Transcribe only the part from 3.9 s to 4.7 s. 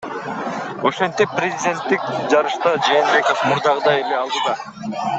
эле алдыда.